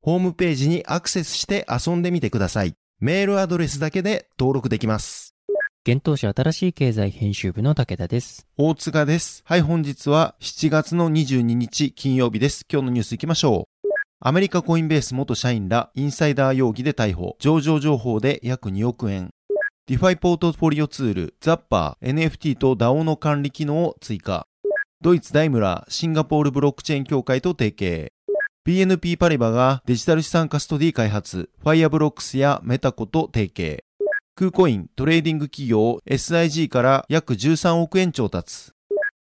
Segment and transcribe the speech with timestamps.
[0.00, 2.74] ホームページにアクセスして遊んでみてください。
[3.00, 5.34] メールアドレスだけで登録できます。
[5.86, 8.46] 幻冬舎新しい経済編集部の武田です。
[8.56, 9.42] 大塚です。
[9.44, 12.64] はい、本日は7月の22日金曜日です。
[12.70, 13.88] 今日のニュース行きましょう。
[14.20, 17.36] アメリカコインベース元社員らインサイダー容疑で逮捕。
[17.38, 19.30] 上場情報で約2億円。
[19.86, 24.46] ディファイポートフォリオツール、ザッパー、NFT と DAO の管理機能を追加。
[25.00, 28.12] ドイツダイムラー、シンガポールブロックチェーン協会と提携。
[28.68, 33.82] BNP パリバがデジタル資産カストディ開発、ファイアブロックスやメタコと提携。
[34.36, 38.72] クーコイン、トレーディング企業 SIG から約13億円調達。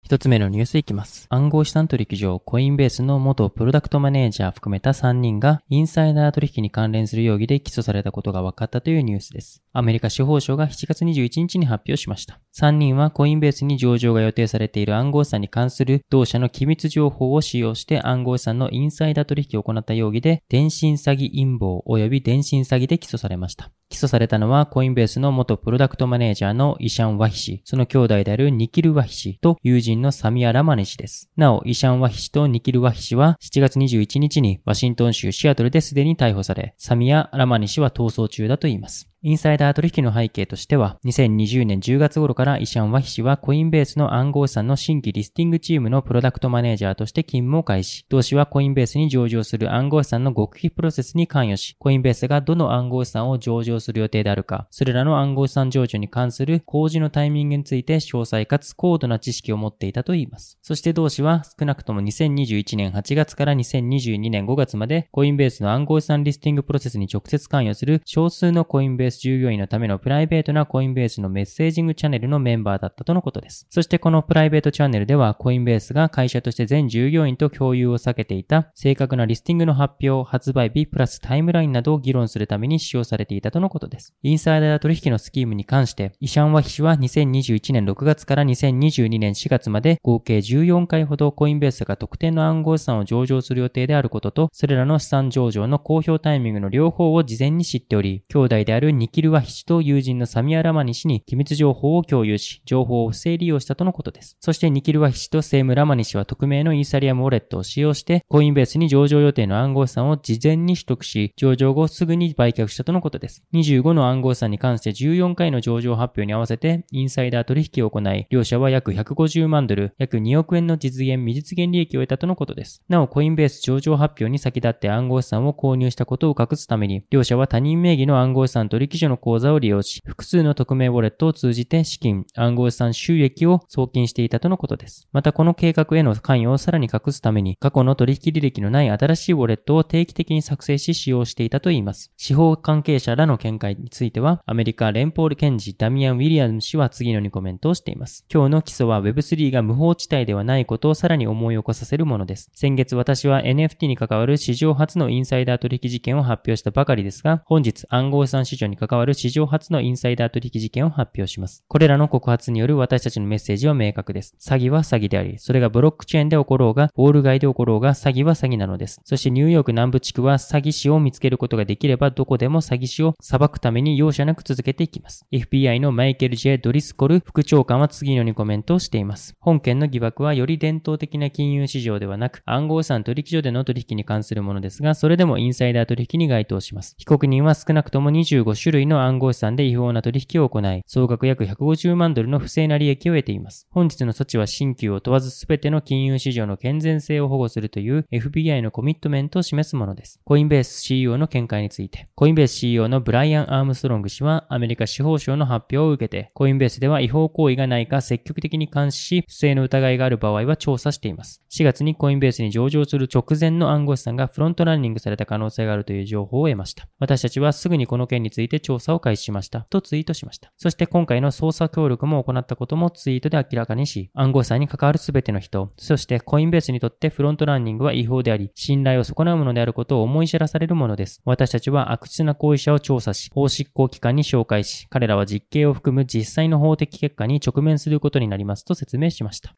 [0.04, 1.24] 一つ目のニュースいきます。
[1.30, 9.62] 暗号資産取引所コインベースの元プロダクトマネージャー含めた3人がインサイダー取引に関連する容疑で起訴されたことが分かったというニュースです。
[9.72, 12.38] アメリカ司法省が7月21日に発表しました。
[12.54, 23.70] 3人はコインベースに上場が予定されている暗号資産に関する同社の機密情報を使用して暗号資産のインサイダー取引を行った容疑で電信詐欺陰謀及び電信詐欺で起訴されました。
[23.88, 31.30] 起訴されたのはコインベースの元プロダクトマネージャーのイシャン・ワヒ氏、その兄弟であるニキル・ワヒ氏と友人のサミア・ラマネ氏です。
[31.36, 39.13] なお、イシャン・ワヒ氏とニキル・ワヒ氏は7月21日にワシントン州シアトルですでに逮捕され、サミア・ラマネ氏は逃走中だと言います。
[39.26, 48.04] インサイダー取引の背景としては、2020年10月頃からイシャン・ワヒ氏はコインベースの暗号資産の新規リスティングチームのプロダクトマネージャーとして勤務を開始。
[48.10, 60.58] 同氏はコインベースに上場する暗号資産の極秘プロセスに関与し、コインベースがどの暗号資産を上場する予定であるか、それらの暗号資産上場に関する工事のタイミングについて詳細かつ高度な知識を持っていたといいます。
[60.60, 73.66] そして同氏は少なくとも2021年8月から2022年5月までコインベースの暗号資産リスティングプロセスに直接関与する少数のコインベース従業員のためのプライベートなコインベースのメッセージングチャンネルのメンバーだったとのことです。
[73.70, 84.14] そしてこのプライベートチャンネルではコインベースが会社として全従業員と共有を避けていた正確なリスティングの発表、発売日プラスタイムラインなどを議論するために使用されていたとのことです。
[84.22, 104.38] インサイダー取引のスキームに関して、イシャンワヒ氏は2021年6月から2022年4月まで合計14回ほどコインベースが特定の暗号資産を上場する予定であることと、それらの資産上場の公表タイミングの両方を事前に知っており、兄弟であるニキルワヒ氏と友人のサミア・ラマニ氏に機密情報を共有し、情報を不正利用したとのことです。
[104.40, 113.44] そしてニキルワヒ氏とセーム・ラマニ氏は匿名のイーサリアムウォレットを使用して、コインベースに上場予定の暗号資産を事前に取得し、上場後すぐに売却したとのことです。
[113.52, 122.82] 25の暗号資産に関して14回の上場発表に合わせて、インサイダー取引を行い、両者は約150万ドル、約2億円の実現未実現利益を得たとのことです。
[122.88, 135.08] なお、コインベース上場発表に先立って暗号資産を購入したことを隠すために、両者は他人名義の暗号資産取引所の口座を利用し、複数の匿名ウォレットを通じて資金、暗号資産収益を送金していたとのことです。
[135.12, 142.12] また、この計画への関与をさらに隠すために、過去の取引履歴のない新しいウォレットを定期的に作成し使用していたといいます。
[142.16, 148.24] 司法関係者らの見解については、アメリカ連邦検事ダミアン・ウィリアム氏は次のにコメントをしています。
[148.32, 152.50] 今日の起訴は Web3 が無法地帯ではないことをさらに思い起こさせるものです。
[152.54, 161.64] 先月私は NFT に関わる史上初のインサイダー取引事件を発表したばかりですが、本日暗号資産市場にに関わる史上初のインサイダー取引事件を発表します。
[161.68, 164.34] これらの告発による私たちのメッセージは明確です。
[164.40, 169.00] 詐欺は詐欺であり、それがブロックチェーンで起ころうが、ウォール街で起ころうが、詐欺は詐欺なのです。
[169.04, 175.26] そしてニューヨーク南部地区は詐欺師を見つけることができれば、どこでも詐欺師を裁くために容赦なく続けていきます。
[175.32, 179.36] FBI のマイケル・ジェ・ドリスコル副長官は次のようにコメントをしています。
[179.40, 186.94] 本件の疑惑はより伝統的な金融市場ではなく、暗号資産取引所での取引に関するものですが、それでもインサイダー取引に該当します。
[186.98, 193.68] 被告人は少なくとも25種類の暗号資産で違法な取引を行い、総額約150万ドルの不正な利益を得ています。
[193.70, 200.18] 本日の措置は新旧を問わず全ての金融市場の健全性を保護するという FBI のコミットメントを示すものです。
[200.24, 211.42] コインベース CEO の見解について、コインベース CEO のブライアン・アームストロング氏はアメリカ司法省の発表を受けて、コインベースでは違法行為がないか積極的に監視し、不正の疑いがある場合は調査しています。
[211.52, 216.88] 4月にコインベースに上場する直前の暗号資産がフロントランニングされた可能性があるという情報を得ました。
[216.98, 219.62] 私たちはすぐにこの件についてて調査を開始しました。
[219.70, 220.52] とツイートしました。
[220.56, 231.20] そして今回の捜査協力も行ったこともツイートで明らかにし、暗号資産に関わる全ての人、そしてコインベースにとってフロントランニングは違法であり、信頼を損なうものであることを思い知らされるものです。
[231.24, 239.54] 私たちは悪質な行為者を調査し、法執行機関に紹介し、彼らは実刑を含む実際の法的結果に直面することになりますと説明しました。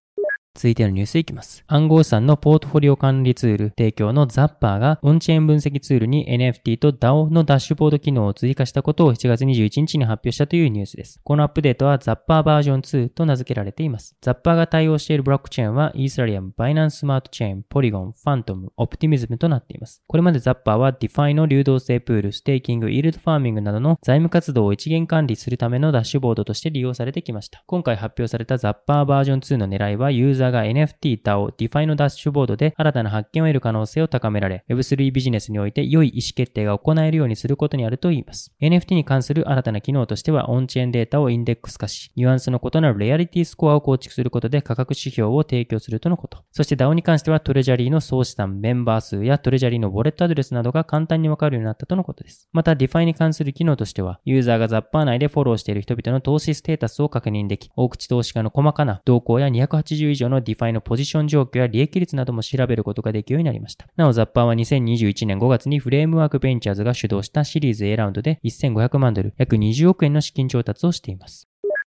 [0.56, 1.62] 続いてのニュースいきます。
[1.68, 11.20] 暗号資産のポートフォリオ管理ツール提供のザッパーがオンチェーン分析ツールに NFT と DAO のダッシュボード機能を追加したことを7月21日に発表したというニュースです。
[11.22, 14.16] このアップデートはザッパーバージョン2と名付けられています。
[14.22, 20.02] ザッパーが対応しているブロックチェーンはイーサリアム、バイナンススマートチェーン、ポリゴン、ファントム、オプティミズムとなっています。
[20.06, 27.62] これまでザッパーは DeFi の流動性プール、ステーキング、イールドファーミングなどの財務活動を一元管理するためのダッシュボードとして利用されてきました。
[27.66, 38.52] 今回発表されたザッパーバージョン2の狙いはユーザーが NFT、DAO、DeFi のダッシュボードで新たな発見を得る可能性を高められ、Web3 ビジネスにおいて良い意思決定が行えるようにすることにあると言います。
[38.60, 46.44] NFT に関する新たな機能としては、オンチェーンデータをインデックス化し、ニュアンスの異なるレアリティスコアを構築することで価格指標を提供するとのこと。
[46.52, 52.48] そして DAO に関しては、トレジャリーの総資産、メンバー数やトレジャリーのウォレットアドレスなどが簡単にわかるようになったとのことです。
[52.52, 63.86] また、DeFi に関する機能としては、ユーザーがザッパー内でフォローしている人々の投資ステータスを確認でき、大口投資家の細かな動向や280以上のの DeFi のポジション状況や利益益率なども調べることができるようになりました。
[63.96, 71.48] なお、ザッパーは2021年5月にフレームワークベンチャーズが主導したシリーズ A ラウンドで1500万ドル、約20億円の資金調達をしています。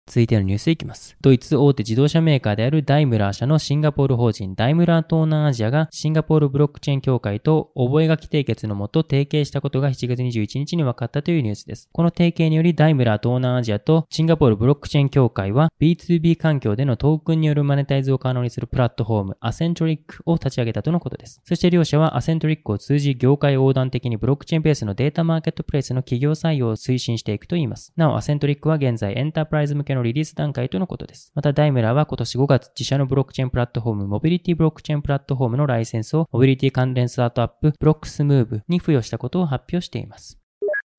[0.06, 1.16] 続いてのニュースいきます。
[1.20, 11.88] ドイツ大手自動車メーカーであるダイムラー社のシンガポール法人ダイムラー東南アジアがシンガポールブロックチェーン協会と覚書締結のもと提携したことが7月21日に分かったというニュースです。
[11.92, 21.40] この提携によりダイムラー東南アジアとシンガポールブロックチェーン協会は B2B 環境でのトークンによるマネタイズを可能にするプラットフォームアセントリックを立ち上げたとのことです。
[21.44, 27.92] そして両社はアセントリックを通じ業界横断的にブロックチェーンベースのデータマーケットプレイスの企業採用を推進していくといいます。
[27.96, 31.32] なお、アセントリックは現在エンタープライズ向けのリリース段階とのことです。
[31.34, 40.41] また、ダイムラーは今年5月、自社のブロックチェーンプラットフォーム、モビリティブロックチェーンプラットフォームのライセンスを、モビリティ関連スタートアップ、ブロックスムーブに付与したことを発表しています。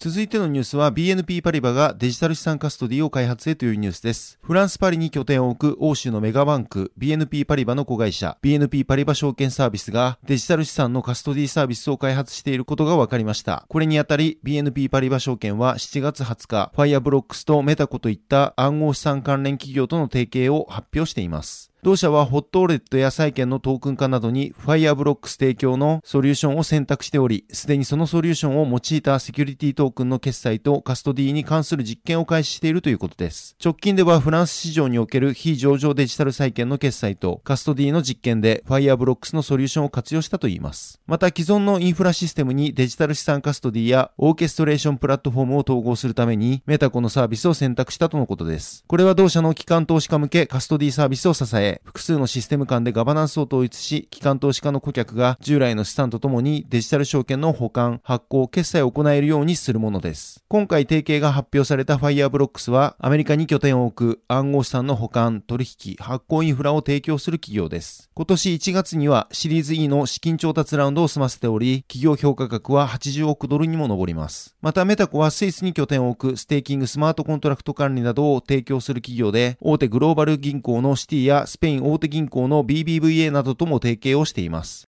[0.03, 4.37] 続いてのニュースは BNP パリバがデジタル資産カストディを開発へというニュースです。
[4.41, 13.65] フランスパリに拠点を置く欧州のメガバンク BNP パリバの子会社 BNP パリバ証券サービスがデジタル資産のカストディサービスを開発していることが分かりました。
[13.69, 21.72] これにあたり BNP パリバ証券は7月20日、ファイアブロックスとメタコといった暗号資産関連企業との提携を発表しています。
[21.83, 33.57] 同社はホットウォレットや債券のトークン化などに Fireblocks 提供のソリューションを選択しており、すでにそのソリューションを用いたセキュリティトークンの決済とカストディに関する実験を開始しているということです。
[33.61, 41.01] 直近ではフランス市場における非上場デジタル債券の決済とカストディの実験で Fireblocks のソリューションを活用したといいます。
[41.05, 48.85] また既存のインフラシステムにデジタル資産カストディやオーケストレーションプラットフォームを統合するためにメタコのサービスを選択したとのことです。
[48.87, 60.43] これは同社の機関投資家向けカストディサービスを支え、複数のシステム間でガバナンスを統一し、機関投資家の顧客が従来の資産とともにデジタル証券の保管、発行、決済を行えるようにするものです。
[60.47, 68.09] 今回提携が発表された Fireblocks はアメリカに拠点を置く暗号資産の保管、取引、発行インフラを提供する企業です。
[68.13, 74.55] 今年1月にはシリーズ E の資金調達ラウンドを済ませており、企業評価額は80億ドルにも上ります。
[74.61, 84.89] またメタコはスイスに拠点を置くステーキングスマートコントラクト管理などを提供する企業で、大手グローバル銀行のシティやスペペイン大手銀行の BBVA などとも提携をしています。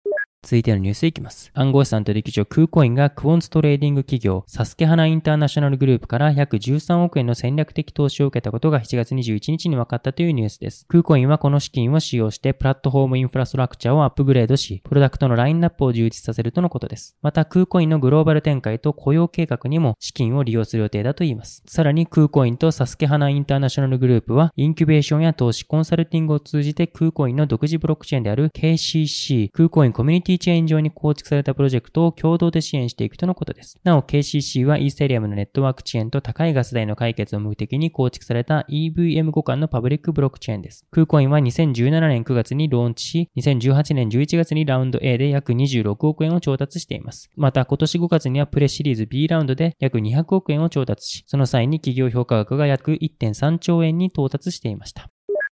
[0.45, 1.51] 続いてのニュースいきます。
[1.55, 10.85] 暗号資産取引所 KuCoin がクオンツトレーディング企業サスケハナインターナショナルグループから約13億円の戦略的投資を受けたことが7月21日に分かったというニュースです。
[10.89, 17.17] KuCoin はこの資金を使用してプラットフォームインフラストラクチャーをアップグレードし、プロダクトのラインナップを充実させるとのことです。
[17.23, 21.63] また KuCoin のグローバル展開と雇用計画にも資金を利用する予定だといいます。
[21.67, 33.79] さらに KuCoin とサスケハナインターナショナルグループはインキュベーションや投資コンサルティングを通じて KuCoin の独自ブロックチェーンである KCC 空コインコミュニティチェーン上に構築されたプロジェクトを共同で支援していくとのことです。
[33.85, 40.87] なお、KCC はイーステリアムのネットワーク遅延と高いガス代の解決を目的に構築された EVM 互換のパブリックブロックチェーンです。
[40.91, 47.31] クーコインは2017年9月にローンチし、2018年11月にラウンド A で約26億円を調達しています。
[47.37, 55.14] また、今年5月にはプレシリーズ B ラウンドで約200億円を調達し、その際に企業評価額が約1.3兆円に到達していました。